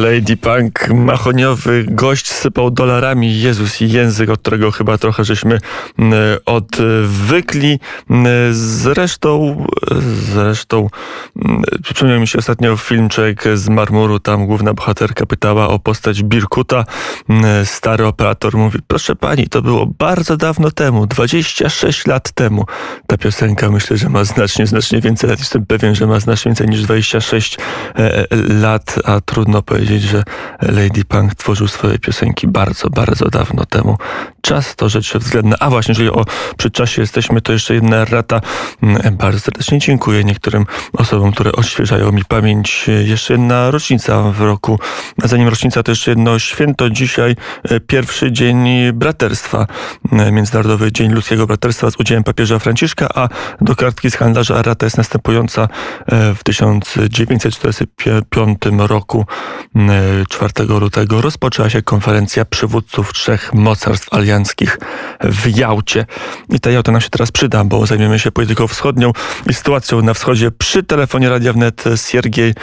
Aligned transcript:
Lady 0.00 0.36
Punk, 0.36 0.88
machoniowy 0.88 1.84
gość 1.88 2.32
sypał 2.32 2.70
dolarami 2.70 3.40
Jezus 3.40 3.80
i 3.80 3.90
język, 3.90 4.30
od 4.30 4.40
którego 4.40 4.70
chyba 4.70 4.98
trochę 4.98 5.24
żeśmy 5.24 5.58
odwykli. 6.46 7.80
Zresztą, 8.52 9.66
zresztą 10.32 10.88
przypomniał 11.82 12.20
mi 12.20 12.28
się 12.28 12.38
ostatnio 12.38 12.76
filmczek 12.76 13.44
z 13.54 13.68
Marmuru, 13.68 14.20
tam 14.20 14.46
główna 14.46 14.74
bohaterka 14.74 15.26
pytała 15.26 15.68
o 15.68 15.78
postać 15.78 16.22
Birkuta. 16.22 16.84
Stary 17.64 18.06
operator 18.06 18.56
mówi, 18.56 18.78
proszę 18.86 19.16
pani, 19.16 19.48
to 19.48 19.62
było 19.62 19.86
bardzo 19.86 20.36
dawno 20.36 20.70
temu, 20.70 21.06
26 21.06 22.06
lat 22.06 22.32
temu. 22.32 22.64
Ta 23.06 23.18
piosenka 23.18 23.70
myślę, 23.70 23.96
że 23.96 24.08
ma 24.08 24.24
znacznie, 24.24 24.66
znacznie 24.66 25.00
więcej 25.00 25.30
lat. 25.30 25.38
Jestem 25.38 25.66
pewien, 25.66 25.94
że 25.94 26.06
ma 26.06 26.20
znacznie 26.20 26.48
więcej 26.48 26.68
niż 26.68 26.82
26 26.82 27.58
e, 27.58 27.98
e, 27.98 28.26
lat, 28.48 28.94
a 29.04 29.20
trudno 29.20 29.62
powiedzieć 29.62 29.85
powiedzieć, 29.86 30.10
że 30.10 30.22
Lady 30.62 31.04
Punk 31.04 31.34
tworzył 31.34 31.68
swoje 31.68 31.98
piosenki 31.98 32.48
bardzo, 32.48 32.90
bardzo 32.90 33.28
dawno 33.28 33.66
temu. 33.66 33.98
Czas 34.40 34.76
to 34.76 34.88
rzecz 34.88 35.16
względna. 35.16 35.56
A 35.60 35.70
właśnie, 35.70 35.92
jeżeli 35.92 36.10
o 36.10 36.24
przedczasie 36.56 37.02
jesteśmy, 37.02 37.40
to 37.40 37.52
jeszcze 37.52 37.74
jedna 37.74 38.04
rata. 38.04 38.40
Mm, 38.82 39.16
bardzo 39.16 39.40
serdecznie 39.40 39.78
dziękuję 39.78 40.24
niektórym 40.24 40.66
osobom, 40.92 41.32
które 41.32 41.52
odświeżają 41.52 42.12
mi 42.12 42.24
pamięć. 42.24 42.86
Jeszcze 43.04 43.34
jedna 43.34 43.70
rocznica 43.70 44.22
w 44.22 44.40
roku. 44.40 44.78
Zanim 45.24 45.48
rocznica, 45.48 45.82
to 45.82 45.92
jeszcze 45.92 46.10
jedno 46.10 46.38
święto. 46.38 46.90
Dzisiaj 46.90 47.36
e, 47.64 47.80
pierwszy 47.80 48.32
dzień 48.32 48.68
braterstwa. 48.92 49.66
E, 50.12 50.32
Międzynarodowy 50.32 50.92
Dzień 50.92 51.12
Ludzkiego 51.12 51.46
Braterstwa 51.46 51.90
z 51.90 52.00
udziałem 52.00 52.24
papieża 52.24 52.58
Franciszka, 52.58 53.08
a 53.14 53.28
do 53.60 53.76
kartki 53.76 54.10
z 54.10 54.16
handlarza 54.16 54.62
rata 54.62 54.86
jest 54.86 54.96
następująca. 54.96 55.68
E, 56.06 56.34
w 56.34 56.44
1945 56.44 58.58
roku 58.78 59.26
4 60.28 60.52
lutego 60.80 61.20
rozpoczęła 61.20 61.70
się 61.70 61.82
konferencja 61.82 62.44
przywódców 62.44 63.12
trzech 63.12 63.54
mocarstw 63.54 64.14
alianckich 64.14 64.78
w 65.20 65.56
Jałcie. 65.56 66.06
I 66.48 66.60
ta 66.60 66.70
Jałta 66.70 66.92
nam 66.92 67.00
się 67.00 67.10
teraz 67.10 67.32
przyda, 67.32 67.64
bo 67.64 67.86
zajmiemy 67.86 68.18
się 68.18 68.32
polityką 68.32 68.66
wschodnią 68.66 69.12
i 69.50 69.54
sytuacją 69.54 70.02
na 70.02 70.14
wschodzie. 70.14 70.50
Przy 70.50 70.82
telefonie 70.82 71.28
Radia 71.28 71.52
Wnet 71.52 71.84
Siergiej 71.96 72.54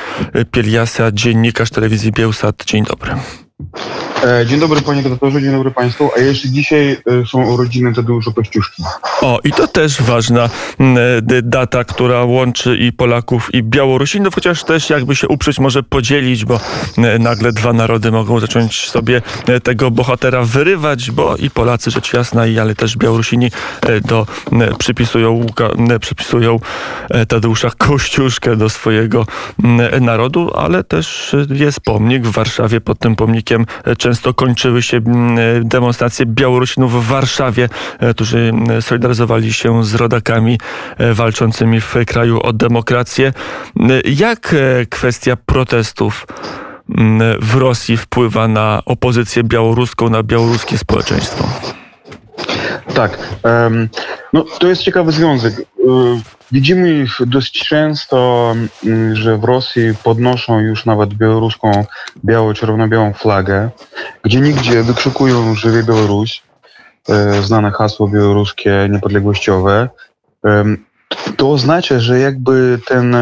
Pieliasa, 0.52 1.12
dziennikarz 1.12 1.70
telewizji 1.70 2.12
Bielsat. 2.12 2.64
Dzień 2.66 2.84
dobry. 2.84 3.16
E, 4.24 4.46
dzień 4.46 4.60
dobry 4.60 4.82
panie 4.82 5.02
redaktorze, 5.02 5.42
dzień 5.42 5.52
dobry 5.52 5.72
państwu. 5.72 6.10
A 6.18 6.20
jeszcze 6.20 6.50
dzisiaj 6.50 6.92
e, 6.92 7.26
są 7.26 7.46
urodziny 7.46 7.94
Tadeusza 7.94 8.32
Kościuszki. 8.32 8.84
O, 9.22 9.40
i 9.44 9.52
to 9.52 9.68
też 9.68 10.02
ważna 10.02 10.50
data, 11.44 11.84
która 11.84 12.24
łączy 12.24 12.78
i 12.78 12.92
Polaków, 12.92 13.54
i 13.54 13.64
Białorusinów, 13.64 14.36
chociaż 14.36 14.64
też 14.64 14.90
jakby 14.90 15.16
się 15.16 15.28
uprzeć 15.28 15.60
może 15.60 15.84
podzielić, 15.84 16.46
bo 16.46 16.60
nagle 17.20 17.52
dwa 17.52 17.74
narody 17.74 18.12
mogą 18.12 18.40
zacząć 18.40 18.90
sobie 18.90 19.22
tego 19.64 19.92
bohatera 19.92 20.44
wyrywać, 20.44 21.12
bo 21.12 21.36
i 21.36 21.50
Polacy 21.50 21.92
rzecz 21.92 22.14
jasna, 22.14 22.48
i 22.48 22.60
ale 22.60 22.76
też 22.76 22.98
Białorusini 22.98 23.52
do, 24.06 24.28
przypisują, 24.78 25.46
przypisują 26.00 26.60
Tadeusza 27.28 27.70
Kościuszkę 27.78 28.56
do 28.56 28.70
swojego 28.70 29.26
narodu, 30.02 30.52
ale 30.56 30.84
też 30.84 31.36
jest 31.50 31.80
pomnik 31.80 32.28
w 32.28 32.32
Warszawie 32.32 32.82
pod 32.82 33.00
tym 33.00 33.16
pomnikiem 33.16 33.53
często 33.98 34.34
kończyły 34.34 34.82
się 34.82 34.98
mm, 34.98 35.68
demonstracje 35.68 36.26
Białorusinów 36.26 37.06
w 37.06 37.08
Warszawie, 37.08 37.70
e, 38.00 38.14
którzy 38.14 38.54
solidaryzowali 38.82 39.54
się 39.54 39.84
z 39.84 39.96
rodakami 39.96 40.60
e, 40.98 41.14
walczącymi 41.14 41.82
w 41.82 41.96
kraju 42.08 42.40
o 42.42 42.54
demokrację. 42.54 43.34
Jak 44.06 44.54
e, 44.54 44.86
kwestia 44.86 45.36
protestów 45.36 46.28
w 47.42 47.56
Rosji 47.56 47.98
wpływa 47.98 48.48
na 48.48 48.82
opozycję 48.86 49.44
białoruską, 49.44 50.10
na 50.10 50.24
białoruskie 50.24 50.78
społeczeństwo? 50.78 51.48
Tak. 52.94 53.18
No, 54.34 54.46
to 54.60 54.68
jest 54.68 54.82
ciekawy 54.82 55.12
związek. 55.12 55.54
Widzimy 56.52 57.06
dość 57.20 57.68
często, 57.68 58.54
że 59.14 59.38
w 59.38 59.44
Rosji 59.44 59.82
podnoszą 60.04 60.60
już 60.60 60.86
nawet 60.86 61.14
białoruską 61.14 61.86
biało-czerwono-białą 62.26 63.14
flagę, 63.14 63.70
gdzie 64.24 64.42
nigdzie 64.42 64.84
wykrzykują 64.84 65.56
Żywie 65.56 65.84
Białoruś, 65.84 66.42
e, 67.10 67.42
znane 67.42 67.72
hasło 67.72 68.08
białoruskie 68.08 68.88
niepodległościowe. 68.92 69.90
To 71.38 71.52
oznacza, 71.52 72.00
że 72.00 72.20
jakby 72.20 72.80
ten, 72.88 73.16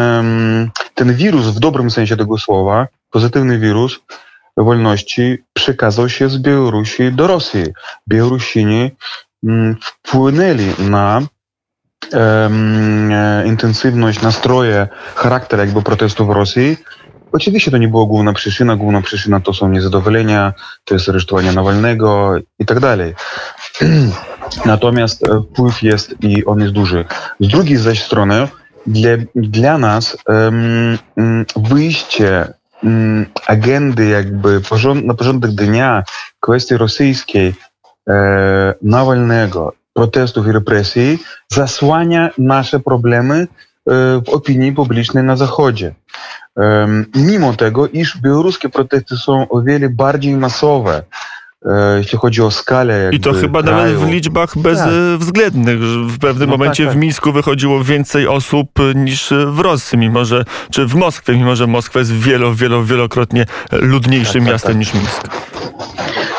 ten 0.95 1.13
wirus 1.13 1.45
w 1.45 1.59
dobrym 1.59 1.91
sensie 1.91 2.17
tego 2.17 2.37
słowa, 2.37 2.87
pozytywny 3.11 3.59
wirus 3.59 3.99
wolności 4.57 5.37
przekazał 5.53 6.09
się 6.09 6.29
z 6.29 6.37
Białorusi 6.37 7.11
do 7.11 7.27
Rosji. 7.27 7.63
Białorusini 8.07 8.91
wpłynęli 9.81 10.89
na 10.89 11.21
intensywność, 13.45 14.21
nastroje, 14.21 14.87
charakter 15.15 15.59
jakby 15.59 15.81
protestu 15.81 16.25
w 16.25 16.29
Rosji. 16.29 16.77
Oczywiście 17.31 17.71
to 17.71 17.77
nie 17.77 17.87
była 17.87 18.05
główna 18.05 18.33
przyczyna. 18.33 18.75
Główna 18.75 19.01
przyczyna 19.01 19.39
to 19.39 19.53
są 19.53 19.69
niezadowolenia, 19.69 20.53
to 20.83 20.93
jest 20.93 21.09
aresztowanie 21.09 21.51
Nawalnego 21.51 22.35
i 22.59 22.65
tak 22.65 22.79
dalej. 22.79 23.13
Natomiast 24.65 25.23
wpływ 25.51 25.83
jest 25.83 26.15
i 26.19 26.45
on 26.45 26.59
jest 26.59 26.73
duży. 26.73 27.05
Z 27.39 27.47
drugiej 27.47 27.77
zaś 27.77 28.03
strony 28.03 28.47
dla, 28.87 29.09
dla 29.35 29.77
nas 29.77 30.17
um, 30.27 30.97
wyjście 31.55 32.53
um, 32.83 33.25
agendy 33.47 34.05
jakby 34.05 34.61
porząd, 34.61 35.05
na 35.05 35.13
porządek 35.13 35.51
dnia 35.51 36.03
kwestii 36.39 36.77
rosyjskiej 36.77 37.53
Nawalnego 38.81 39.73
protestów 39.93 40.47
i 40.47 40.51
represji 40.51 41.19
zasłania 41.53 42.29
nasze 42.37 42.79
problemy 42.79 43.35
e, 43.35 43.47
w 44.25 44.29
opinii 44.29 44.71
publicznej 44.71 45.23
na 45.23 45.35
Zachodzie. 45.35 45.95
Mimo 47.15 47.53
tego, 47.53 47.87
iż 47.87 48.17
białoruskie 48.17 48.69
protesty 48.69 49.17
są 49.17 49.49
o 49.49 49.61
wiele 49.61 49.89
bardziej 49.89 50.37
masowe, 50.37 51.03
e, 51.65 51.97
jeśli 51.97 52.17
chodzi 52.17 52.41
o 52.41 52.51
skalę. 52.51 53.09
I 53.13 53.19
to 53.19 53.33
chyba 53.33 53.63
kraju. 53.63 53.77
nawet 53.77 53.95
w 53.95 54.11
liczbach 54.11 54.57
bezwzględnych. 54.57 55.79
W 56.07 56.19
pewnym 56.19 56.49
no 56.49 56.57
momencie 56.57 56.83
tak, 56.83 56.93
tak. 56.93 56.97
w 56.97 57.01
Mińsku 57.01 57.31
wychodziło 57.31 57.83
więcej 57.83 58.27
osób 58.27 58.69
niż 58.95 59.33
w 59.47 59.59
Rosji, 59.59 59.97
mimo 59.97 60.25
że, 60.25 60.45
czy 60.71 60.85
w 60.85 60.95
Moskwie, 60.95 61.33
mimo 61.33 61.55
że 61.55 61.67
Moskwa 61.67 61.99
jest 61.99 62.13
wielo, 62.13 62.55
wielo, 62.55 62.83
wielokrotnie 62.83 63.45
ludniejszym 63.71 64.33
tak, 64.33 64.43
tak, 64.43 64.53
miastem 64.53 64.71
tak. 64.71 64.79
niż 64.79 64.93
Mińsk. 64.93 65.27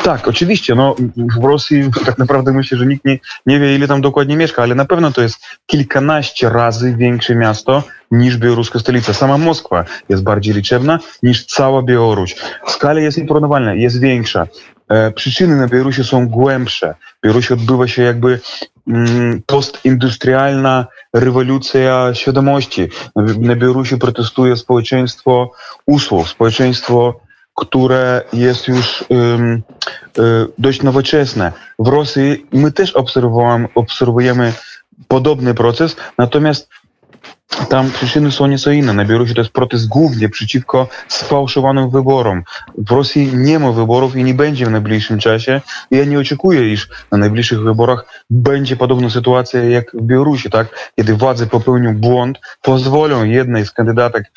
Tak, 0.03 0.27
oczywiście. 0.27 0.75
No, 0.75 0.95
w 1.39 1.43
Rosji 1.43 1.89
tak 2.05 2.17
naprawdę 2.17 2.53
myślę, 2.53 2.77
że 2.77 2.85
nikt 2.85 3.05
nie, 3.05 3.19
nie 3.45 3.59
wie, 3.59 3.75
ile 3.75 3.87
tam 3.87 4.01
dokładnie 4.01 4.37
mieszka, 4.37 4.63
ale 4.63 4.75
na 4.75 4.85
pewno 4.85 5.11
to 5.11 5.21
jest 5.21 5.37
kilkanaście 5.65 6.49
razy 6.49 6.95
większe 6.97 7.35
miasto 7.35 7.83
niż 8.11 8.37
białoruska 8.37 8.79
stolica. 8.79 9.13
Sama 9.13 9.37
Moskwa 9.37 9.85
jest 10.09 10.23
bardziej 10.23 10.53
liczebna 10.53 10.99
niż 11.23 11.45
cała 11.45 11.81
Białoruś. 11.83 12.35
Skala 12.67 12.99
jest 12.99 13.17
nieporównywalna, 13.17 13.73
jest 13.73 13.99
większa. 13.99 14.47
E, 14.89 15.11
przyczyny 15.11 15.55
na 15.55 15.67
Białorusi 15.67 16.03
są 16.03 16.27
głębsze. 16.27 16.95
W 17.19 17.25
Białorusi 17.25 17.53
odbywa 17.53 17.87
się 17.87 18.01
jakby 18.01 18.39
mm, 18.87 19.41
postindustrialna 19.45 20.87
rewolucja 21.13 22.13
świadomości. 22.13 22.89
Na, 23.15 23.23
na 23.39 23.55
Białorusi 23.55 23.97
protestuje 23.97 24.55
społeczeństwo 24.55 25.51
usług, 25.85 26.27
społeczeństwo 26.27 27.19
które 27.55 28.21
jest 28.33 28.67
już 28.67 29.05
um, 29.09 29.63
dość 30.57 30.81
nowoczesne. 30.81 31.51
W 31.79 31.87
Rosji 31.87 32.45
my 32.53 32.71
też 32.71 32.93
obserwujemy 33.75 34.53
podobny 35.07 35.53
proces, 35.53 35.95
natomiast 36.17 36.69
tam 37.69 37.91
przyczyny 37.91 38.31
są 38.31 38.47
nieco 38.47 38.71
inne. 38.71 38.93
Na 38.93 39.05
Białorusi 39.05 39.33
to 39.33 39.41
jest 39.41 39.53
protest 39.53 39.87
głównie 39.87 40.29
przeciwko 40.29 40.87
sfałszowanym 41.07 41.89
wyborom. 41.89 42.43
W 42.77 42.91
Rosji 42.91 43.29
nie 43.33 43.59
ma 43.59 43.71
wyborów 43.71 44.15
i 44.15 44.23
nie 44.23 44.33
będzie 44.33 44.65
w 44.65 44.71
najbliższym 44.71 45.19
czasie. 45.19 45.61
Ja 45.91 46.05
nie 46.05 46.19
oczekuję, 46.19 46.73
iż 46.73 46.89
na 47.11 47.17
najbliższych 47.17 47.61
wyborach 47.61 48.23
będzie 48.29 48.75
podobna 48.75 49.09
sytuacja 49.09 49.63
jak 49.63 49.91
w 49.93 50.01
Białorusi, 50.01 50.49
tak? 50.49 50.91
Kiedy 50.95 51.13
władze 51.13 51.47
popełnią 51.47 51.97
błąd, 51.97 52.39
pozwolą 52.61 53.23
jednej 53.23 53.65
z 53.65 53.71
kandydatek 53.71 54.31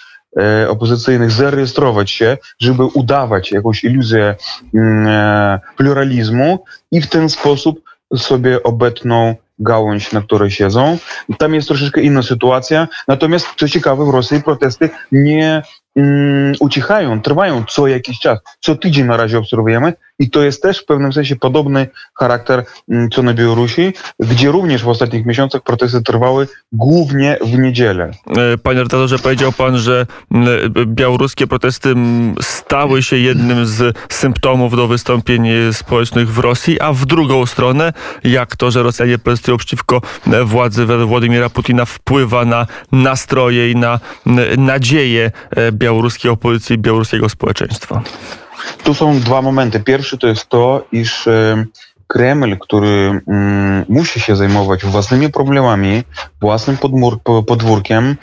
opozycyjnych 0.69 1.31
zarejestrować 1.31 2.11
się, 2.11 2.38
żeby 2.59 2.85
udawać 2.85 3.53
jakąś 3.53 3.85
iluzję 3.85 4.37
mm, 4.75 5.06
e, 5.06 5.61
pluralizmu 5.77 6.65
i 6.93 7.00
w 7.00 7.06
ten 7.06 7.29
sposób 7.29 7.81
sobie 8.17 8.62
obetną 8.62 9.35
gałąź, 9.59 10.12
na 10.12 10.23
której 10.23 10.50
siedzą. 10.50 10.99
Tam 11.38 11.55
jest 11.55 11.69
troszeczkę 11.69 12.00
inna 12.00 12.23
sytuacja. 12.23 12.88
Natomiast, 13.09 13.49
co 13.56 13.69
ciekawe, 13.69 14.06
w 14.06 14.09
Rosji 14.09 14.43
protesty 14.43 14.91
nie 15.12 15.62
ucichają, 16.61 17.21
trwają 17.21 17.65
co 17.69 17.87
jakiś 17.87 18.21
czas. 18.21 18.39
Co 18.61 18.75
tydzień 18.75 19.07
na 19.07 19.17
razie 19.17 19.39
obserwujemy 19.39 19.93
i 20.19 20.31
to 20.31 20.43
jest 20.43 20.63
też 20.63 20.79
w 20.79 20.85
pewnym 20.85 21.13
sensie 21.13 21.37
podobny 21.37 21.87
charakter 22.19 22.65
mm, 22.91 23.11
co 23.11 23.23
na 23.23 23.35
Białorusi, 23.35 23.93
gdzie 24.21 24.51
również 24.51 24.85
w 24.85 24.89
ostatnich 24.89 25.27
miesiącach 25.27 25.63
protesty 25.63 26.03
trwały 26.03 26.49
głównie 26.73 27.39
w 27.45 27.59
niedzielę. 27.59 28.11
E, 28.55 28.59
panie 28.59 28.79
redaktorze, 28.79 29.19
powiedział 29.19 29.53
pan, 29.53 29.79
że 29.79 30.07
białoruskie 30.87 31.47
protesty 31.47 31.95
stały 32.41 33.03
się 33.03 33.17
jednym 33.17 33.67
z 33.67 33.97
symptomów 34.09 34.77
do 34.77 34.89
wystąpień 34.89 35.49
społecznych 35.73 36.33
w 36.33 36.39
Rosji, 36.39 36.81
a 36.81 36.93
w 36.93 37.07
drugą 37.07 37.47
stronę, 37.47 37.93
jak 38.25 38.57
to, 38.57 38.71
że 38.71 38.83
Rosjanie 38.83 39.19
protestują 39.19 39.57
przeciwko 39.57 40.01
władzy 40.45 40.87
Władimira 40.87 41.51
Putina 41.51 41.85
wpływa 41.85 42.45
na 42.45 42.67
nastroje 42.93 43.71
i 43.71 43.77
na 43.77 44.01
nadzieje 44.57 45.31
e, 45.51 45.73
białoruskiej 45.87 46.31
opozycji 46.31 46.79
białoruskiego 46.79 47.29
społeczeństwa? 47.29 48.03
Tu 48.85 48.94
są 48.94 49.21
dwa 49.21 49.43
momenty. 49.43 49.81
Pierwszy 49.81 50.19
to 50.19 50.27
jest 50.27 50.49
to, 50.49 50.85
iż 50.93 51.27
e, 51.27 51.65
Kreml, 52.06 52.56
który 52.59 53.21
mm, 53.29 53.85
musi 53.88 54.21
się 54.21 54.37
zajmować 54.37 54.85
własnymi 54.85 55.33
problemami, 55.33 56.03
własnym 56.41 56.77
podwórkiem, 57.47 58.17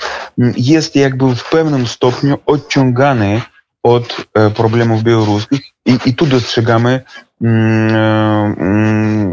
jest 0.57 0.95
jakby 0.95 1.36
w 1.36 1.50
pewnym 1.50 1.88
stopniu 1.88 2.38
odciągany 2.45 3.42
od 3.83 4.25
e, 4.33 4.50
problemów 4.50 5.04
białoruskich 5.04 5.62
i, 5.86 5.98
i 6.06 6.13
tu 6.13 6.25
dostrzegamy 6.25 7.01
mm, 7.42 7.95
e, 7.95 8.56
mm, 8.60 9.31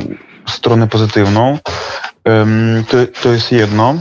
stronę 0.48 0.88
pozytywną. 0.88 1.58
To, 2.88 2.96
to 3.22 3.32
jest 3.32 3.52
jedno. 3.52 3.94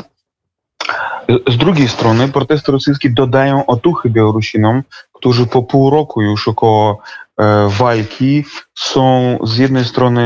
Z 1.47 1.57
drugiej 1.57 1.87
strony 1.87 2.27
protesty 2.27 2.71
rosyjskie 2.71 3.09
dodają 3.09 3.65
otuchy 3.65 4.09
Białorusinom, 4.09 4.83
którzy 5.13 5.47
po 5.47 5.63
pół 5.63 5.89
roku 5.89 6.21
już 6.21 6.47
około 6.47 6.99
e, 7.37 7.67
walki 7.69 8.45
są 8.75 9.37
z 9.43 9.57
jednej 9.57 9.85
strony 9.85 10.23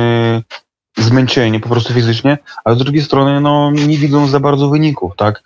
zmęczeni 0.97 1.59
po 1.59 1.69
prostu 1.69 1.93
fizycznie, 1.93 2.37
a 2.65 2.73
z 2.73 2.77
drugiej 2.77 3.03
strony 3.03 3.41
no, 3.41 3.71
nie 3.71 3.97
widzą 3.97 4.27
za 4.27 4.39
bardzo 4.39 4.69
wyników, 4.69 5.15
tak? 5.17 5.41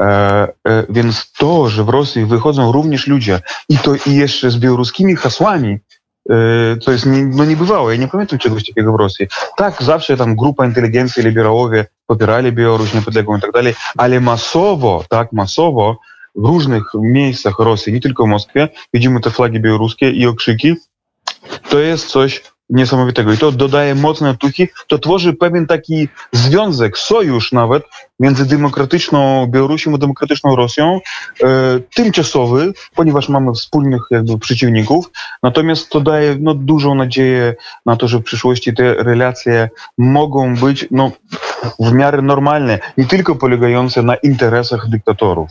E, 0.00 0.04
e, 0.04 0.84
więc 0.88 1.32
to, 1.32 1.68
że 1.68 1.84
w 1.84 1.88
Rosji 1.88 2.24
wychodzą 2.24 2.72
również 2.72 3.06
ludzie 3.06 3.40
i 3.68 3.78
to 3.78 3.94
i 4.06 4.14
jeszcze 4.14 4.50
z 4.50 4.58
białoruskimi 4.58 5.16
hasłami, 5.16 5.78
co 6.80 6.92
jest 6.92 7.06
nie, 7.06 7.26
no 7.26 7.44
niebywałe. 7.44 7.94
Ja 7.94 8.00
nie 8.00 8.08
pamiętam 8.08 8.38
czegoś 8.38 8.66
takiego 8.66 8.92
w 8.92 8.96
Rosji. 8.96 9.26
Tak, 9.56 9.82
zawsze 9.82 10.16
tam 10.16 10.36
grupa 10.36 10.66
inteligencji, 10.66 11.22
liberałowie 11.22 11.86
popierali 12.06 12.52
Białoruś 12.52 12.94
niepodległą 12.94 13.36
i 13.36 13.40
tak 13.40 13.52
dalej, 13.52 13.74
ale 13.96 14.20
masowo, 14.20 15.04
tak, 15.08 15.32
masowo 15.32 15.98
w 16.34 16.44
różnych 16.44 16.82
miejscach 16.94 17.58
Rosji, 17.58 17.92
nie 17.92 18.00
tylko 18.00 18.24
w 18.24 18.28
Moskwie, 18.28 18.68
widzimy 18.94 19.20
te 19.20 19.30
flagi 19.30 19.60
białoruskie 19.60 20.10
i 20.10 20.26
okrzyki. 20.26 20.74
To 21.68 21.78
jest 21.78 22.06
coś 22.06 22.42
niesamowitego. 22.70 23.32
I 23.32 23.38
to 23.38 23.52
dodaje 23.52 23.94
mocne 23.94 24.36
tuki, 24.36 24.68
to 24.86 24.98
tworzy 24.98 25.32
pewien 25.32 25.66
taki 25.66 26.08
związek, 26.32 26.98
sojusz 26.98 27.52
nawet 27.52 27.82
między 28.20 28.46
demokratyczną 28.46 29.46
Białorusią 29.46 29.94
a 29.94 29.98
demokratyczną 29.98 30.56
Rosją, 30.56 31.00
e, 31.42 31.48
tymczasowy, 31.94 32.72
ponieważ 32.94 33.28
mamy 33.28 33.52
wspólnych 33.52 34.02
jakby 34.10 34.38
przeciwników, 34.38 35.10
natomiast 35.42 35.90
to 35.90 36.00
daje 36.00 36.36
no, 36.40 36.54
dużą 36.54 36.94
nadzieję 36.94 37.54
na 37.86 37.96
to, 37.96 38.08
że 38.08 38.18
w 38.18 38.22
przyszłości 38.22 38.74
te 38.74 38.94
relacje 38.94 39.70
mogą 39.98 40.56
być 40.56 40.86
no, 40.90 41.12
w 41.80 41.92
miarę 41.92 42.22
normalne, 42.22 42.78
nie 42.98 43.06
tylko 43.06 43.34
polegające 43.34 44.02
na 44.02 44.14
interesach 44.14 44.88
dyktatorów. 44.88 45.50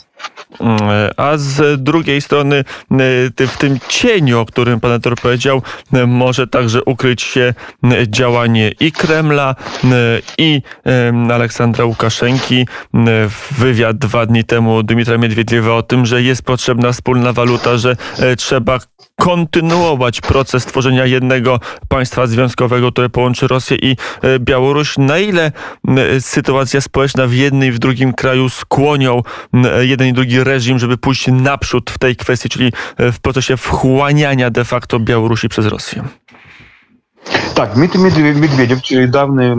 Mm, 0.59 0.79
a 1.17 1.37
z 1.37 1.83
drugiej 1.83 2.21
strony 2.21 2.55
e, 2.57 3.47
w 3.47 3.57
tym 3.57 3.79
cieniu, 3.87 4.39
o 4.39 4.45
którym 4.45 4.79
pan 4.79 4.91
Etor 4.91 5.15
powiedział, 5.15 5.61
e, 5.93 6.05
może 6.05 6.47
także 6.47 6.83
ukryć 6.83 7.21
się 7.21 7.53
działanie 8.07 8.71
i 8.79 8.91
Kremla, 8.91 9.55
i 10.37 10.61
Aleksandra 11.33 11.85
Łukaszenki, 11.85 12.67
wywiad 13.51 13.97
dwa 13.97 14.25
dni 14.25 14.43
temu 14.43 14.83
Dmitra 14.83 15.17
Miedwiediewa 15.17 15.73
o 15.73 15.83
tym, 15.83 16.05
że 16.05 16.21
jest 16.21 16.41
potrzebna 16.41 16.91
wspólna 16.91 17.33
waluta, 17.33 17.77
że 17.77 17.95
trzeba 18.37 18.79
kontynuować 19.19 20.21
proces 20.21 20.65
tworzenia 20.65 21.05
jednego 21.05 21.59
państwa 21.87 22.27
związkowego, 22.27 22.91
które 22.91 23.09
połączy 23.09 23.47
Rosję 23.47 23.77
i 23.77 23.95
e, 24.21 24.39
Białoruś. 24.39 24.97
Na 24.97 25.19
ile 25.19 25.51
sytuacja 26.19 26.81
społeczna 26.81 27.27
w 27.27 27.33
jednym 27.33 27.69
i 27.69 27.71
w 27.71 27.79
drugim 27.79 28.13
kraju 28.13 28.49
skłonią 28.49 29.21
jeden 29.81 30.07
i 30.07 30.13
drugi 30.13 30.43
reżim, 30.43 30.79
żeby 30.79 30.97
pójść 30.97 31.27
naprzód 31.27 31.91
w 31.91 31.97
tej 31.97 32.15
kwestii, 32.15 32.49
czyli 32.49 32.71
e, 32.97 33.11
w 33.11 33.19
procesie 33.19 33.57
wchłaniania 33.57 34.49
de 34.49 34.65
facto 34.65 34.99
Białorusi 34.99 35.49
przez 35.49 35.65
Rosję? 35.65 36.03
Tak, 37.55 37.73
Dmitry 37.73 37.99
Medvedev, 37.99 38.81
czyli 38.81 39.09
dawny 39.09 39.55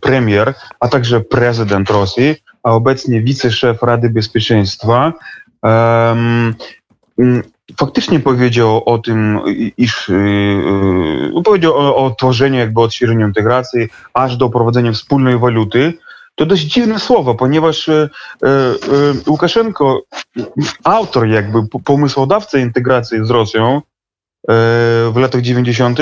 premier, 0.00 0.54
a 0.80 0.88
także 0.88 1.20
prezydent 1.20 1.90
Rosji, 1.90 2.36
a 2.62 2.72
obecnie 2.72 3.22
wiceszef 3.22 3.82
Rady 3.82 4.10
Bezpieczeństwa, 4.10 5.12
faktycznie 7.76 8.20
powiedział 8.20 8.82
o 8.86 8.98
tym, 8.98 9.40
iż 9.76 10.08
yy, 10.08 11.42
powiedział 11.44 11.74
o, 11.74 11.96
o 11.96 12.10
tworzeniu, 12.10 12.58
jakby 12.58 12.80
odświeżeniu 12.80 13.26
integracji, 13.26 13.88
aż 14.14 14.36
do 14.36 14.50
prowadzenia 14.50 14.92
wspólnej 14.92 15.38
waluty. 15.38 15.92
To 16.34 16.46
dość 16.46 16.62
dziwne 16.62 16.98
słowo, 16.98 17.34
ponieważ 17.34 17.88
e, 17.88 18.08
e, 18.42 18.48
Łukaszenko, 19.26 20.02
autor 20.84 21.28
jakby 21.28 21.58
pomysłodawca 21.84 22.58
integracji 22.58 23.24
z 23.24 23.30
Rosją 23.30 23.82
w 25.10 25.16
latach 25.16 25.42
90., 25.42 25.98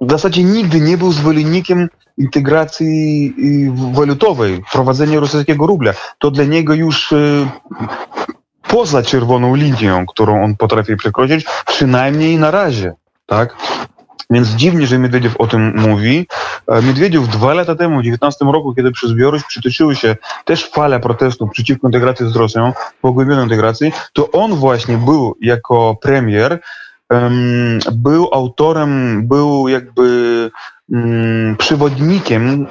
w 0.00 0.10
zasadzie 0.10 0.44
nigdy 0.44 0.80
nie 0.80 0.98
był 0.98 1.12
zwolennikiem 1.12 1.88
integracji 2.18 3.34
walutowej, 3.92 4.62
wprowadzenia 4.68 5.20
rosyjskiego 5.20 5.66
rubla. 5.66 5.92
To 6.18 6.30
dla 6.30 6.44
niego 6.44 6.74
już 6.74 7.14
poza 8.68 9.02
czerwoną 9.02 9.54
linią, 9.54 10.06
którą 10.06 10.44
on 10.44 10.56
potrafi 10.56 10.96
przekroczyć, 10.96 11.46
przynajmniej 11.66 12.38
na 12.38 12.50
razie, 12.50 12.92
tak? 13.26 13.56
Więc 14.30 14.48
dziwnie, 14.48 14.86
że 14.86 14.98
Miedwiediew 14.98 15.36
o 15.36 15.46
tym 15.46 15.76
mówi. 15.76 16.26
Miedwiediew 16.82 17.28
dwa 17.28 17.54
lata 17.54 17.74
temu, 17.74 17.98
w 17.98 18.02
2019 18.02 18.44
roku, 18.44 18.74
kiedy 18.74 18.92
przez 18.92 19.12
Białoruś 19.12 19.44
przytoczyły 19.44 19.96
się 19.96 20.16
też 20.44 20.70
fale 20.70 21.00
protestów 21.00 21.50
przeciwko 21.50 21.88
integracji 21.88 22.30
z 22.30 22.36
Rosją, 22.36 22.72
pogłębionej 23.00 23.44
integracji, 23.44 23.92
to 24.12 24.30
on 24.30 24.54
właśnie 24.54 24.98
był 24.98 25.36
jako 25.40 25.96
premier 26.02 26.60
był 27.92 28.28
autorem, 28.32 29.22
był 29.28 29.68
jakby 29.68 30.50
mm, 30.92 31.56
przewodnikiem 31.56 32.66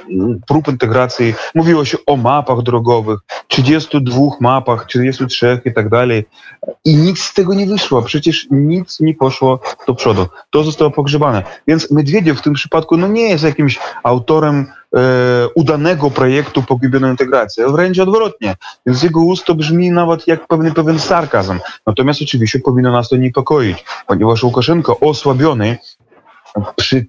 prób 0.46 0.68
integracji. 0.68 1.34
Mówiło 1.54 1.84
się 1.84 1.98
o 2.06 2.16
mapach 2.16 2.62
drogowych, 2.62 3.20
32 3.56 4.36
mapach, 4.40 4.86
43 4.86 5.60
i 5.64 5.72
tak 5.72 5.88
dalej. 5.88 6.24
I 6.84 6.96
nic 6.96 7.22
z 7.22 7.34
tego 7.34 7.54
nie 7.54 7.66
wyszło. 7.66 8.02
Przecież 8.02 8.46
nic 8.50 9.00
nie 9.00 9.14
poszło 9.14 9.60
do 9.86 9.94
przodu. 9.94 10.26
To 10.50 10.64
zostało 10.64 10.90
pogrzebane. 10.90 11.42
Więc 11.68 11.90
Medwiediew 11.90 12.38
w 12.38 12.42
tym 12.42 12.54
przypadku 12.54 12.96
no 12.96 13.08
nie 13.08 13.28
jest 13.28 13.44
jakimś 13.44 13.78
autorem 14.02 14.66
e, 14.96 15.00
udanego 15.54 16.10
projektu 16.10 16.62
pogubionej 16.62 17.10
integracji, 17.10 17.64
wręcz 17.68 17.98
odwrotnie. 17.98 18.54
Więc 18.86 18.98
z 18.98 19.02
jego 19.02 19.20
ust 19.20 19.44
to 19.44 19.54
brzmi 19.54 19.90
nawet 19.90 20.26
jak 20.26 20.46
pewien, 20.46 20.74
pewien 20.74 20.98
sarkazm. 20.98 21.58
Natomiast 21.86 22.22
oczywiście 22.22 22.58
powinno 22.58 22.92
nas 22.92 23.08
to 23.08 23.16
niepokoić, 23.16 23.84
ponieważ 24.06 24.42
Łukaszenko 24.42 25.00
osłabiony 25.00 25.78
przy 26.76 27.06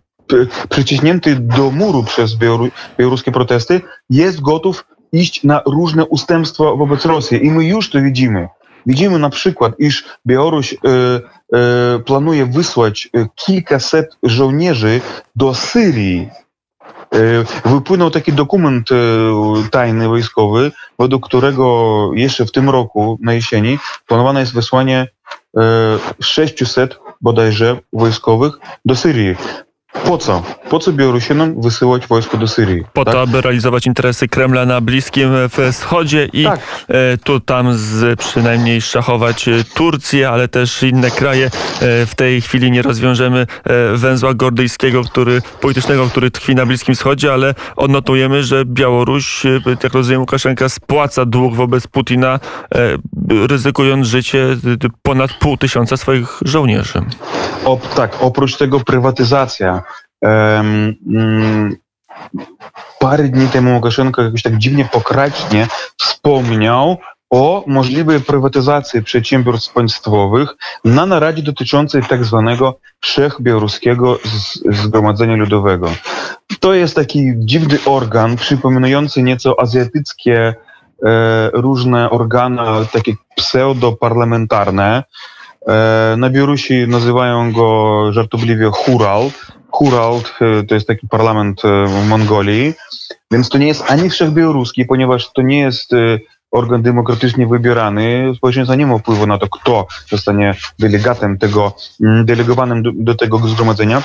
przyciśnięty 0.70 1.36
do 1.36 1.72
muru 1.72 2.04
przez 2.04 2.36
białoruskie 2.98 3.32
protesty, 3.32 3.82
jest 4.10 4.42
gotów 4.42 4.86
iść 5.12 5.44
na 5.44 5.62
różne 5.66 6.06
ustępstwa 6.06 6.64
wobec 6.64 7.06
Rosji. 7.06 7.46
I 7.46 7.52
my 7.52 7.66
już 7.66 7.90
to 7.90 8.02
widzimy. 8.02 8.48
Widzimy 8.86 9.20
na 9.20 9.30
przykład, 9.30 9.74
iż 9.80 10.06
Białoruś 10.28 10.74
e, 10.74 10.78
e, 10.78 12.00
planuje 12.00 12.46
wysłać 12.46 13.10
e, 13.14 13.28
kilkaset 13.36 14.18
żołnierzy 14.24 15.02
do 15.36 15.54
Syrii. 15.54 16.30
E, 17.66 17.70
wypłynął 17.70 18.12
taki 18.12 18.34
dokument 18.34 18.90
tajny 19.72 20.08
wojskowy, 20.08 20.72
według 21.00 21.26
którego 21.26 22.10
jeszcze 22.14 22.46
w 22.46 22.52
tym 22.52 22.70
roku, 22.70 23.20
na 23.22 23.34
jesieni, 23.34 23.78
planowane 24.08 24.40
jest 24.40 24.54
wysłanie 24.54 25.08
600 26.22 27.00
bodajże 27.22 27.80
wojskowych 27.94 28.54
do 28.86 28.96
Syrii. 28.96 29.36
Po 30.06 30.18
co? 30.18 30.44
Po 30.70 30.80
co 30.80 30.94
Białorusinom 30.94 31.62
wysyłać 31.62 32.08
wojsko 32.08 32.38
do 32.38 32.48
Syrii? 32.48 32.84
Po 32.94 33.06
tak? 33.06 33.14
to, 33.14 33.22
aby 33.22 33.42
realizować 33.42 33.88
interesy 33.88 34.28
Kremla 34.28 34.66
na 34.66 34.82
Bliskim 34.82 35.30
Wschodzie 35.72 36.30
i 36.34 36.44
tak. 36.44 36.60
E, 36.88 37.18
tu 37.18 37.40
tam 37.40 37.78
z, 37.78 38.20
przynajmniej 38.20 38.82
szachować 38.82 39.48
e, 39.48 39.64
Turcję, 39.74 40.30
ale 40.30 40.48
też 40.48 40.84
inne 40.84 41.12
kraje. 41.12 41.46
E, 41.46 41.50
w 42.06 42.16
tej 42.16 42.42
chwili 42.42 42.72
nie 42.72 42.82
rozwiążemy 42.82 43.48
węzła 43.94 44.34
gordyjskiego, 44.34 45.04
który, 45.04 45.42
politycznego, 45.62 46.08
który 46.08 46.32
tkwi 46.32 46.56
na 46.56 46.66
Bliskim 46.66 46.96
Wschodzie, 46.96 47.34
ale 47.34 47.56
odnotujemy, 47.76 48.44
że 48.44 48.66
Białoruś, 48.66 49.44
jak 49.84 49.94
rozumiem 49.94 50.22
Łukaszenka, 50.22 50.70
spłaca 50.70 51.26
dług 51.26 51.56
wobec 51.56 51.88
Putina, 51.88 52.40
ryzykując 53.30 54.08
życie 54.08 54.58
ponad 55.02 55.34
pół 55.34 55.58
tysiąca 55.58 55.98
swoich 55.98 56.40
żołnierzy. 56.46 57.02
O, 57.66 57.80
tak, 57.96 58.18
oprócz 58.20 58.58
tego 58.58 58.80
prywatyzacja. 58.80 59.84
Um, 60.22 60.96
parę 63.00 63.24
dni 63.24 63.48
temu 63.48 63.76
Łukaszenko 63.76 64.22
jakoś 64.22 64.42
tak 64.42 64.58
dziwnie 64.58 64.90
pokracznie 64.92 65.68
wspomniał 65.98 66.98
o 67.30 67.64
możliwej 67.68 68.22
prywatyzacji 68.22 69.04
przedsiębiorstw 69.04 69.74
państwowych 69.74 70.56
na 70.86 71.06
naradzie 71.06 71.44
dotyczącej 71.44 72.04
tak 72.04 72.26
zwanego 72.26 72.80
Wszechbiałoruskiego 73.00 74.20
Zgromadzenia 74.70 75.36
Ludowego. 75.36 75.92
To 76.60 76.74
jest 76.74 76.96
taki 76.96 77.34
dziwny 77.38 77.78
organ, 77.86 78.36
przypominający 78.36 79.24
nieco 79.24 79.60
azjatyckie 79.60 80.56
e, 81.06 81.50
różne 81.54 82.10
organy, 82.10 82.62
takie 82.92 83.14
pseudoparlamentarne, 83.36 85.04
E, 85.68 86.16
na 86.18 86.30
Białorusi 86.30 86.88
nazywają 86.88 87.52
go 87.52 88.12
żartobliwie 88.14 88.70
Hural. 88.74 89.30
Hural 89.78 90.22
e, 90.42 90.64
to 90.64 90.76
jest 90.76 90.88
taki 90.88 91.08
parlament 91.08 91.66
e, 91.66 91.88
w 91.88 92.08
Mongolii, 92.08 92.74
więc 93.32 93.50
to 93.50 93.58
nie 93.58 93.68
jest 93.68 93.92
ani 93.92 94.10
wszechbiałoruski, 94.10 94.86
ponieważ 94.86 95.34
to 95.34 95.42
nie 95.42 95.60
jest 95.60 95.92
organ 96.52 96.82
demokratycznie 96.82 97.48
wybierany. 97.48 98.34
Społeczeństwo 98.38 98.76
nie 98.76 98.88
ma 98.88 98.98
wpływu 98.98 99.28
na 99.28 99.38
to, 99.38 99.48
kto 99.48 99.88
zostanie 100.10 100.56
delegatem 100.80 101.38
tego, 101.38 101.76
delegowanym 102.24 102.84
do, 102.84 102.92
do 102.96 103.16
tego 103.16 103.38
zgromadzenia. 103.38 104.04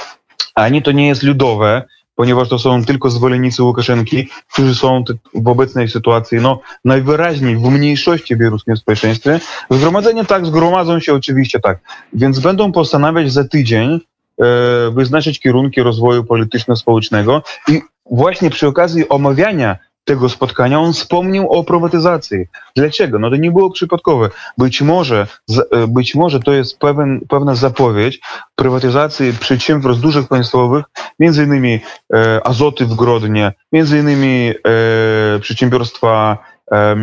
Ani 0.55 0.83
to 0.83 0.93
nie 0.93 1.09
jest 1.09 1.23
ludowe, 1.23 1.83
ponieważ 2.15 2.49
to 2.49 2.59
są 2.59 2.85
tylko 2.85 3.11
zwolennicy 3.11 3.63
Łukaszenki, 3.63 4.29
którzy 4.53 4.75
są 4.75 5.05
w 5.35 5.49
obecnej 5.49 5.89
sytuacji 5.89 6.39
no, 6.41 6.61
najwyraźniej 6.85 7.57
w 7.57 7.63
mniejszości 7.63 8.37
w 8.37 8.39
białoruskim 8.39 8.77
społeczeństwie. 8.77 9.41
Zgromadzenie 9.71 10.25
tak, 10.25 10.47
zgromadzą 10.47 11.01
się 11.01 11.15
oczywiście 11.15 11.61
tak. 11.61 11.79
Więc 12.13 12.41
będą 12.41 12.73
postanawiać 12.73 13.33
za 13.33 13.45
tydzień 13.45 14.01
e, 14.43 14.91
wyznaczyć 14.91 15.41
kierunki 15.41 15.83
rozwoju 15.83 16.25
polityczno-społecznego 16.25 17.43
i 17.69 17.83
właśnie 18.11 18.51
przy 18.51 18.67
okazji 18.67 19.09
omawiania 19.09 19.77
tego 20.05 20.29
spotkania 20.29 20.81
on 20.81 20.93
wspomniał 20.93 21.53
o 21.53 21.65
prywatyzacji. 21.65 22.47
Dlaczego? 22.77 23.19
No 23.19 23.31
to 23.31 23.37
nie 23.37 23.51
było 23.51 23.71
przypadkowe. 23.71 24.29
Być 24.59 24.83
może, 24.83 25.27
e, 25.71 25.87
być 25.87 26.15
może 26.15 26.41
to 26.41 26.53
jest 26.53 26.79
pewien, 26.79 27.21
pewna 27.29 27.55
zapowiedź 27.55 28.21
prywatyzacji 28.55 29.33
przedsiębiorstw 29.41 30.03
dużych 30.03 30.29
państwowych, 30.29 30.85
między 31.19 31.45
innymi 31.45 31.81
e, 32.15 32.47
Azoty 32.47 32.87
w 32.87 32.95
Grodnie, 32.95 33.53
między 33.73 33.99
innymi 33.99 34.51
e, 34.51 35.39
przedsiębiorstwa 35.41 36.39
e, 36.73 36.97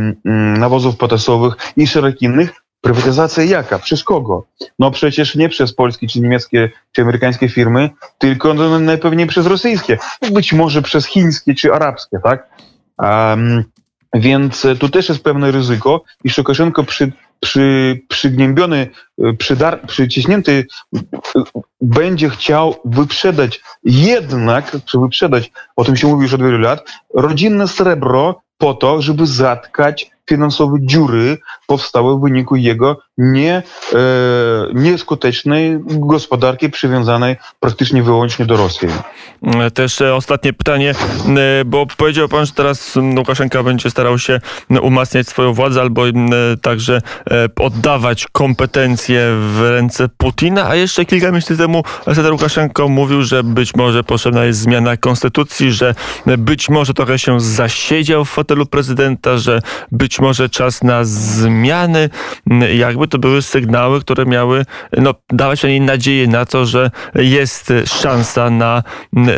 nawozów 0.60 0.98
potasowych 0.98 1.53
i 1.77 1.88
szereg 1.88 2.22
innych, 2.22 2.51
Prywatyzacja 2.81 3.43
jaka? 3.43 3.79
Przez 3.79 4.03
kogo? 4.03 4.45
No 4.79 4.91
przecież 4.91 5.36
nie 5.36 5.50
przez 5.50 5.74
polskie, 5.74 6.07
czy 6.07 6.21
niemieckie, 6.21 6.69
czy 6.91 7.01
amerykańskie 7.01 7.50
firmy, 7.50 7.89
tylko 8.17 8.53
no, 8.53 8.79
najpewniej 8.79 9.27
przez 9.27 9.45
rosyjskie. 9.45 9.98
Być 10.31 10.53
może 10.53 10.81
przez 10.81 11.05
chińskie, 11.05 11.55
czy 11.55 11.74
arabskie, 11.74 12.17
tak? 12.24 12.50
Um, 12.98 13.63
więc 14.13 14.67
tu 14.79 14.89
też 14.89 15.09
jest 15.09 15.24
pewne 15.24 15.51
ryzyko 15.51 16.03
i 16.24 16.29
Łukaszenko 16.38 16.83
przy, 16.83 17.12
przy, 17.39 18.00
przygnębiony, 18.07 18.88
przydar, 19.38 19.81
przyciśnięty 19.88 20.65
będzie 21.81 22.29
chciał 22.29 22.75
wyprzedać 22.86 23.62
jednak, 23.83 24.77
czy 24.86 25.00
wyprzedać, 25.00 25.51
o 25.75 25.86
tym 25.86 25.95
się 25.95 26.07
mówi 26.07 26.24
już 26.24 26.33
od 26.33 26.41
wielu 26.41 26.57
lat, 26.57 26.86
rodzinne 27.13 27.67
srebro 27.67 28.41
po 28.57 28.74
to, 28.74 29.01
żeby 29.01 29.27
zatkać 29.27 30.12
finansowe 30.29 30.77
dziury 30.81 31.38
powstałe 31.67 32.17
w 32.17 32.21
wyniku 32.21 32.55
jego 32.55 32.98
nie, 33.20 33.54
e, 33.54 33.64
nieskutecznej 34.74 35.80
gospodarki 35.86 36.70
przywiązanej 36.70 37.36
praktycznie 37.60 38.04
wyłącznie 38.04 38.46
do 38.46 38.58
Rosji. 38.58 38.88
Też 39.74 40.02
e, 40.02 40.16
ostatnie 40.16 40.54
pytanie, 40.54 40.94
e, 41.62 41.66
bo 41.66 41.86
powiedział 41.98 42.30
pan, 42.30 42.46
że 42.46 42.52
teraz 42.52 42.98
Łukaszenka 43.18 43.64
będzie 43.64 43.90
starał 43.90 44.20
się 44.20 44.40
umacniać 44.82 45.28
swoją 45.28 45.54
władzę 45.54 45.82
albo 45.82 46.02
także 46.62 47.02
oddawać 47.60 48.28
kompetencje 48.32 49.22
w 49.32 49.62
ręce 49.72 50.10
Putina, 50.18 50.68
a 50.70 50.76
jeszcze 50.76 51.06
kilka 51.06 51.32
miesięcy 51.32 51.58
temu 51.58 51.84
Aleksander 52.06 52.34
Łukaszenko 52.34 52.90
mówił, 52.90 53.24
że 53.24 53.44
być 53.44 53.76
może 53.76 54.04
potrzebna 54.04 54.46
jest 54.46 54.60
zmiana 54.60 54.98
konstytucji, 54.98 55.72
że 55.72 55.96
być 56.38 56.70
może 56.70 56.94
trochę 56.94 57.20
się 57.20 57.40
zasiedział 57.40 58.26
w 58.26 58.30
fotelu 58.30 58.66
prezydenta, 58.66 59.38
że 59.38 59.62
być 59.92 60.20
może 60.20 60.50
czas 60.50 60.84
na 60.84 61.04
zmiany. 61.04 62.10
Jakby 62.76 63.09
to 63.10 63.18
były 63.18 63.42
sygnały, 63.42 64.01
które 64.01 64.25
miały 64.25 64.66
no, 64.98 65.13
dawać 65.30 65.63
niej 65.63 65.82
nadzieję 65.82 66.28
na 66.28 66.46
to, 66.46 66.66
że 66.66 66.92
jest 67.16 67.74
szansa 67.86 68.50
na, 68.50 68.84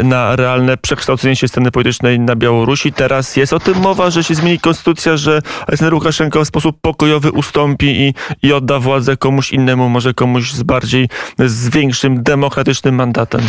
na 0.03 0.35
realne 0.35 0.77
przekształcenie 0.77 1.35
się 1.35 1.47
sceny 1.47 1.71
politycznej 1.71 2.19
na 2.19 2.35
Białorusi. 2.35 2.93
Teraz 2.93 3.35
jest 3.35 3.53
o 3.53 3.59
tym 3.59 3.77
mowa, 3.79 4.09
że 4.09 4.23
się 4.23 4.35
zmieni 4.35 4.59
konstytucja, 4.59 5.17
że 5.17 5.41
Aleksander 5.67 5.93
Łukaszenko 5.93 6.45
w 6.45 6.47
sposób 6.47 6.77
pokojowy 6.81 7.31
ustąpi 7.31 7.87
i, 7.87 8.13
i 8.43 8.53
odda 8.53 8.79
władzę 8.79 9.17
komuś 9.17 9.51
innemu, 9.51 9.89
może 9.89 10.13
komuś 10.13 10.51
z 10.51 10.63
bardziej, 10.63 11.09
z 11.39 11.69
większym 11.69 12.23
demokratycznym 12.23 12.95
mandatem. 12.95 13.41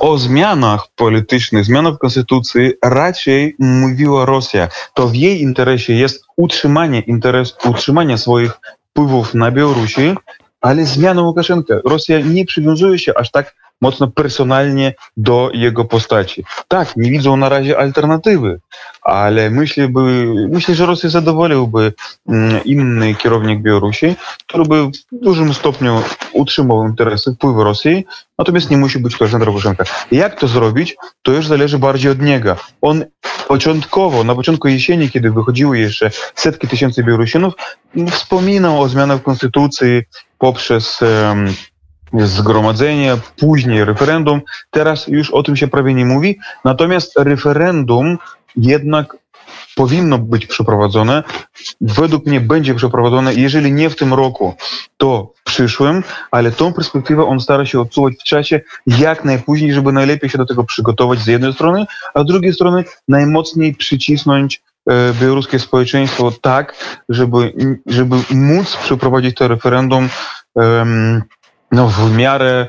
O 0.00 0.18
zmianach 0.18 0.86
politycznych, 0.96 1.64
zmianach 1.64 1.94
w 1.94 1.98
konstytucji 1.98 2.72
raczej 2.84 3.56
mówiła 3.58 4.24
Rosja. 4.26 4.68
To 4.94 5.08
w 5.08 5.14
jej 5.14 5.42
interesie 5.42 5.92
jest 5.92 6.24
utrzymanie, 6.36 7.00
interes, 7.00 7.56
utrzymanie 7.64 8.18
swoich 8.18 8.52
wpływów 8.90 9.34
na 9.34 9.50
Białorusi, 9.50 10.14
ale 10.60 10.84
zmiana 10.84 11.22
Łukaszenka. 11.22 11.74
Rosja 11.84 12.20
nie 12.20 12.44
przywiązuje 12.44 12.98
się 12.98 13.12
aż 13.16 13.30
tak 13.30 13.54
mocno 13.82 14.06
personalnie 14.06 14.94
do 15.16 15.50
jego 15.54 15.84
postaci. 15.84 16.44
Tak, 16.68 16.96
nie 16.96 17.10
widzą 17.10 17.36
na 17.36 17.48
razie 17.48 17.78
alternatywy, 17.78 18.60
ale 19.02 19.50
myślę, 19.50 19.88
by, 19.88 20.34
myślę 20.50 20.74
że 20.74 20.86
Rosję 20.86 21.10
zadowoliłby 21.10 21.92
mm, 22.28 22.64
inny 22.64 23.14
kierownik 23.14 23.60
Białorusi, 23.60 24.16
który 24.46 24.64
by 24.64 24.86
w 24.86 24.90
dużym 25.12 25.54
stopniu 25.54 26.02
utrzymał 26.32 26.86
interesy, 26.86 27.34
wpływy 27.34 27.64
Rosji, 27.64 28.04
natomiast 28.38 28.70
nie 28.70 28.76
musi 28.76 28.98
być 28.98 29.12
to 29.18 29.24
Aleksander 29.24 29.48
Łukaszenka. 29.48 29.84
Jak 30.12 30.40
to 30.40 30.48
zrobić, 30.48 30.96
to 31.22 31.32
już 31.32 31.46
zależy 31.46 31.78
bardziej 31.78 32.10
od 32.10 32.20
niego. 32.20 32.56
On 32.80 33.04
początkowo, 33.48 34.24
na 34.24 34.34
początku 34.34 34.68
jesieni, 34.68 35.10
kiedy 35.10 35.30
wychodziły 35.30 35.78
jeszcze 35.78 36.10
setki 36.34 36.68
tysięcy 36.68 37.04
Białorusinów, 37.04 37.54
wspominał 38.10 38.80
o 38.80 38.88
zmianach 38.88 39.18
w 39.18 39.22
konstytucji 39.22 40.02
poprzez 40.38 41.00
um, 41.02 41.54
zgromadzenie, 42.14 43.16
później 43.36 43.84
referendum. 43.84 44.40
Teraz 44.70 45.06
już 45.06 45.30
o 45.30 45.42
tym 45.42 45.56
się 45.56 45.68
prawie 45.68 45.94
nie 45.94 46.04
mówi. 46.04 46.38
Natomiast 46.64 47.12
referendum 47.16 48.18
jednak 48.56 49.16
powinno 49.76 50.18
być 50.18 50.46
przeprowadzone. 50.46 51.22
Według 51.80 52.26
mnie 52.26 52.40
będzie 52.40 52.74
przeprowadzone, 52.74 53.34
jeżeli 53.34 53.72
nie 53.72 53.90
w 53.90 53.96
tym 53.96 54.14
roku, 54.14 54.54
to 54.96 55.32
w 55.34 55.42
przyszłym, 55.44 56.02
ale 56.30 56.50
tą 56.50 56.72
perspektywę 56.72 57.24
on 57.24 57.40
stara 57.40 57.66
się 57.66 57.80
odsuwać 57.80 58.14
w 58.14 58.24
czasie 58.24 58.60
jak 58.86 59.24
najpóźniej, 59.24 59.72
żeby 59.72 59.92
najlepiej 59.92 60.30
się 60.30 60.38
do 60.38 60.46
tego 60.46 60.64
przygotować 60.64 61.18
z 61.18 61.26
jednej 61.26 61.52
strony, 61.52 61.86
a 62.14 62.22
z 62.22 62.26
drugiej 62.26 62.52
strony 62.52 62.84
najmocniej 63.08 63.74
przycisnąć 63.74 64.62
e, 64.90 65.14
białoruskie 65.20 65.58
społeczeństwo 65.58 66.32
tak, 66.40 66.74
żeby, 67.08 67.52
żeby 67.86 68.16
móc 68.30 68.76
przeprowadzić 68.76 69.36
to 69.36 69.48
referendum 69.48 70.08
um, 70.54 71.22
no, 71.72 71.88
w 71.88 72.16
miarę 72.16 72.66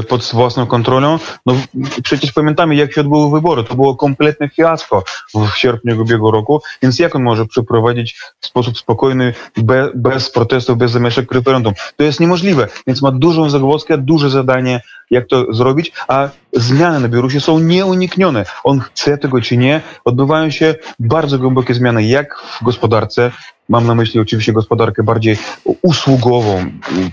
y, 0.00 0.02
pod 0.02 0.30
własną 0.32 0.66
kontrolą. 0.66 1.18
No, 1.46 1.54
przecież 2.02 2.32
pamiętamy, 2.32 2.74
jak 2.76 2.92
się 2.92 3.00
odbyły 3.00 3.30
wybory. 3.30 3.64
To 3.64 3.74
było 3.74 3.96
kompletne 3.96 4.48
fiasko 4.48 5.04
w 5.34 5.48
sierpniu 5.56 5.94
ubiegłego 5.94 6.30
roku, 6.30 6.62
więc 6.82 6.98
jak 6.98 7.16
on 7.16 7.22
może 7.22 7.46
przeprowadzić 7.46 8.18
w 8.40 8.46
sposób 8.46 8.78
spokojny, 8.78 9.34
be, 9.56 9.90
bez 9.94 10.30
protestów, 10.30 10.78
bez 10.78 10.90
zamieszek 10.90 11.32
referendum? 11.32 11.74
To 11.96 12.04
jest 12.04 12.20
niemożliwe, 12.20 12.68
więc 12.86 13.02
ma 13.02 13.12
dużą 13.12 13.50
zagwozdkę, 13.50 13.98
duże 13.98 14.30
zadanie 14.30 14.80
jak 15.10 15.26
to 15.26 15.52
zrobić, 15.52 15.92
a 16.08 16.28
zmiany 16.52 17.00
na 17.00 17.08
Białorusi 17.08 17.40
są 17.40 17.58
nieuniknione. 17.58 18.44
On 18.64 18.80
chce 18.80 19.18
tego 19.18 19.40
czy 19.40 19.56
nie, 19.56 19.80
odbywają 20.04 20.50
się 20.50 20.74
bardzo 20.98 21.38
głębokie 21.38 21.74
zmiany, 21.74 22.02
jak 22.02 22.38
w 22.60 22.64
gospodarce, 22.64 23.30
Mam 23.70 23.86
na 23.86 23.94
myśli 23.94 24.20
oczywiście 24.20 24.52
gospodarkę 24.52 25.02
bardziej 25.02 25.38
usługową, 25.82 26.64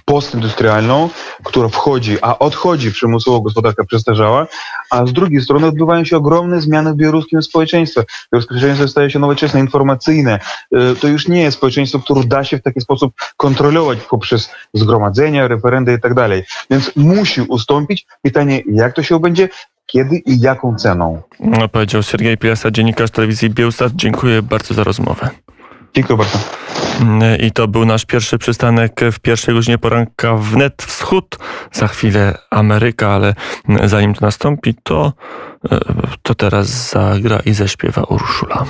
postindustrialną, 0.06 1.10
która 1.44 1.70
wchodzi, 1.70 2.18
a 2.22 2.40
odchodzi 2.40 2.92
przymusowo 2.92 3.42
gospodarka 3.42 3.84
przestarzała, 3.84 4.48
a 4.92 5.06
z 5.06 5.14
drugiej 5.14 5.42
strony 5.42 5.68
odbywają 5.68 6.06
się 6.06 6.18
ogromne 6.18 6.62
zmiany 6.62 6.94
w 6.94 6.96
białoruskim 6.96 7.42
społeczeństwie. 7.42 8.04
Białoruskie 8.34 8.56
społeczeństwo 8.56 8.88
staje 8.88 9.10
się 9.10 9.20
nowoczesne, 9.20 9.60
informacyjne. 9.60 10.40
Y, 10.76 10.96
to 10.96 11.08
już 11.08 11.28
nie 11.28 11.42
jest 11.42 11.58
społeczeństwo, 11.58 12.00
które 12.00 12.24
da 12.24 12.44
się 12.44 12.58
w 12.58 12.62
taki 12.62 12.82
sposób 12.82 13.14
kontrolować 13.38 14.00
poprzez 14.10 14.50
zgromadzenia, 14.74 15.48
referendy 15.48 15.94
i 15.94 16.02
tak 16.02 16.14
dalej. 16.14 16.44
Więc 16.70 16.92
musi 16.96 17.42
ustąpić. 17.42 18.08
Pytanie, 18.22 18.62
jak 18.72 18.94
to 18.94 19.04
się 19.04 19.20
będzie? 19.20 19.50
Kiedy 19.86 20.18
i 20.18 20.40
jaką 20.40 20.76
ceną? 20.76 21.22
No, 21.40 21.70
powiedział 21.70 22.04
Sergiej 22.04 22.38
Piasa, 22.38 22.72
dziennikarz 22.72 23.12
telewizji 23.12 23.50
Bielsat. 23.50 23.92
Dziękuję 23.96 24.42
bardzo 24.42 24.74
za 24.74 24.84
rozmowę. 24.84 25.30
Dziękuję 25.98 26.18
bardzo. 26.18 26.40
I 27.40 27.52
to 27.52 27.68
był 27.68 27.86
nasz 27.86 28.06
pierwszy 28.06 28.38
przystanek 28.38 29.02
w 29.12 29.20
pierwszej 29.20 29.56
godzinie 29.56 29.78
poranka 29.78 30.36
wnet 30.36 30.84
wschód. 30.84 31.38
Za 31.72 31.88
chwilę 31.88 32.38
Ameryka, 32.50 33.10
ale 33.10 33.34
zanim 33.86 34.14
to 34.14 34.26
nastąpi, 34.26 34.76
to, 34.84 35.14
to 36.22 36.36
teraz 36.36 36.90
zagra 36.90 37.40
i 37.40 37.54
zaśpiewa 37.54 38.04
Urszula. 38.04 38.66